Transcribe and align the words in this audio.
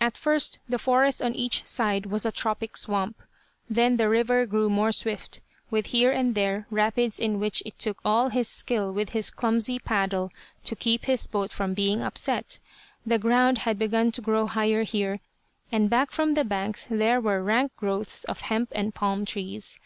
At 0.00 0.16
first 0.16 0.60
the 0.68 0.78
forest 0.78 1.20
on 1.20 1.34
each 1.34 1.66
side 1.66 2.06
was 2.06 2.24
a 2.24 2.30
tropic 2.30 2.76
swamp. 2.76 3.20
Then 3.68 3.96
the 3.96 4.08
river 4.08 4.46
grew 4.46 4.70
more 4.70 4.92
swift, 4.92 5.40
with 5.68 5.86
here 5.86 6.12
and 6.12 6.36
there 6.36 6.68
rapids 6.70 7.18
in 7.18 7.40
which 7.40 7.60
it 7.66 7.76
took 7.76 7.98
all 8.04 8.28
his 8.28 8.46
skill 8.46 8.92
with 8.92 9.08
his 9.10 9.32
clumsy 9.32 9.80
paddle 9.80 10.30
to 10.62 10.76
keep 10.76 11.06
his 11.06 11.26
boat 11.26 11.52
from 11.52 11.74
being 11.74 12.04
upset. 12.04 12.60
The 13.04 13.18
ground 13.18 13.58
had 13.66 13.76
begun 13.76 14.12
to 14.12 14.20
grow 14.22 14.46
higher 14.46 14.84
here, 14.84 15.18
and 15.72 15.90
back 15.90 16.12
from 16.12 16.34
the 16.34 16.44
banks 16.44 16.86
there 16.88 17.20
were 17.20 17.42
rank 17.42 17.72
growths 17.76 18.22
of 18.22 18.42
hemp 18.42 18.70
and 18.76 18.94
palm 18.94 19.24
trees. 19.24 19.80